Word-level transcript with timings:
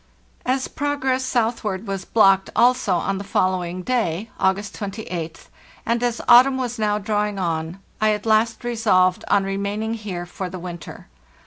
As 0.47 0.67
progress 0.67 1.23
southward 1.23 1.85
was 1.85 2.05
blocked 2.05 2.49
also 2.55 2.95
on 2.95 3.19
the 3.19 3.23
fol 3.23 3.51
lowing 3.51 3.83
day 3.83 4.31
(August 4.39 4.75
28th), 4.79 5.45
and 5.85 6.01
as 6.01 6.19
autumn 6.27 6.57
was 6.57 6.79
now 6.79 6.97
draw 6.97 7.27
ing 7.27 7.37
on, 7.37 7.77
I 8.01 8.13
at 8.13 8.25
last 8.25 8.63
resolved 8.63 9.23
on 9.27 9.43
remaining 9.43 9.93
here 9.93 10.25
for 10.25 10.49
the 10.49 10.57
winter. 10.57 11.07